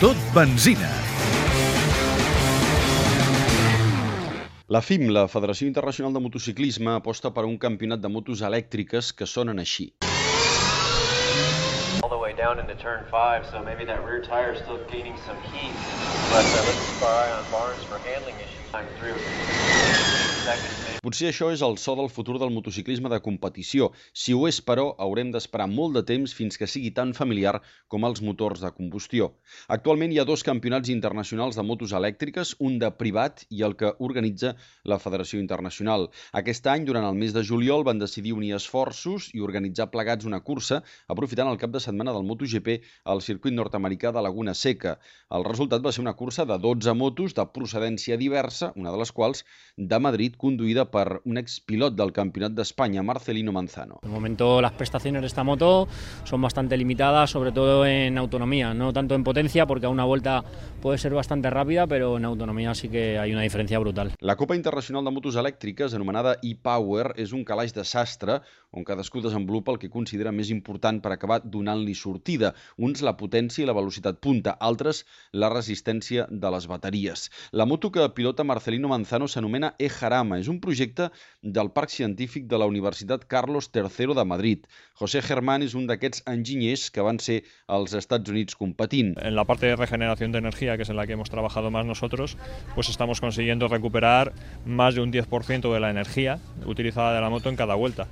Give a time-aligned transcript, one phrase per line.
[0.00, 0.88] Tot benzina.
[4.66, 9.30] La FIM, la Federació Internacional de Motociclisme, aposta per un campionat de motos elèctriques que
[9.30, 9.92] sonen així.
[12.02, 15.16] all the way down into turn five, so maybe that rear tire is still gaining
[15.26, 15.72] some heat.
[16.30, 18.70] But uh, let's keep our eye on Barnes for handling issues.
[18.70, 19.18] Time through.
[21.04, 23.90] Potser això és el so del futur del motociclisme de competició.
[24.12, 27.54] Si ho és, però, haurem d'esperar molt de temps fins que sigui tan familiar
[27.92, 29.30] com els motors de combustió.
[29.76, 33.92] Actualment hi ha dos campionats internacionals de motos elèctriques, un de privat i el que
[34.08, 36.08] organitza la Federació Internacional.
[36.40, 40.42] Aquest any, durant el mes de juliol, van decidir unir esforços i organitzar plegats una
[40.44, 44.98] cursa, aprofitant el cap de setmana del MotoGP al circuit nord-americà de Laguna Seca.
[45.32, 49.12] El resultat va ser una cursa de 12 motos de procedència diversa, una de les
[49.12, 49.44] quals
[49.76, 54.00] de Madrid, conduïda per un expilot del Campionat d'Espanya, Marcelino Manzano.
[54.02, 55.88] De momento las prestaciones de esta moto
[56.24, 60.44] son bastante limitadas, sobre todo en autonomía, no tanto en potencia, porque a una vuelta
[60.82, 64.12] puede ser bastante rápida, pero en autonomía sí que hay una diferencia brutal.
[64.20, 68.40] La Copa Internacional de Motos Elèctriques, anomenada e-Power, és un calaix de sastre
[68.74, 72.52] on cadascú desenvolupa el que considera més important per acabar donant-li sortida.
[72.76, 77.30] Uns la potència i la velocitat punta, altres la resistència de les bateries.
[77.52, 80.40] La moto que pilota Marcelino Manzano s'anomena E-Jarama.
[80.42, 81.10] És un projecte
[81.42, 84.66] del Parc Científic de la Universitat Carlos III de Madrid.
[84.98, 89.14] José Germán és un d'aquests enginyers que van ser als Estats Units competint.
[89.22, 92.36] En la parte de regeneración de que es en la que hemos trabajado más nosotros,
[92.74, 94.32] pues estamos consiguiendo recuperar
[94.64, 98.06] más de un 10% de la energía utilizada de la moto en cada vuelta.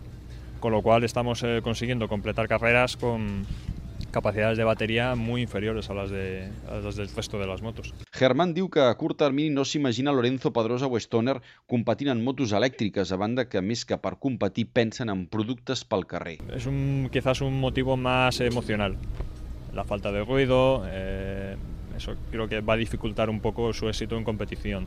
[0.60, 3.46] Con lo cual estamos eh, consiguiendo completar carreras con
[4.12, 7.94] capacidades de batería muy inferiores a las, de, a las del resto de las motos.
[8.12, 12.52] Germán diu que a curt termini no s'imagina Lorenzo Pedrosa o Stoner competint en motos
[12.52, 16.38] elèctriques, a banda que més que per competir pensen en productes pel carrer.
[16.52, 19.00] Es un, quizás un motivo más emocional.
[19.72, 21.56] La falta de ruido, eh,
[21.96, 24.86] eso creo que va a dificultar un poco su éxito en competición.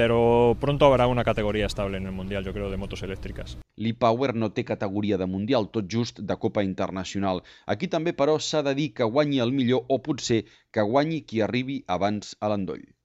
[0.00, 3.58] Pero pronto habrá una categoría estable en el Mundial, yo creo, de motos eléctricas.
[3.76, 7.42] L'e-Power no té categoria de Mundial, tot just de Copa Internacional.
[7.74, 11.44] Aquí també, però, s'ha de dir que guanyi el millor o potser que guanyi qui
[11.44, 12.88] arribi abans a l'endoll.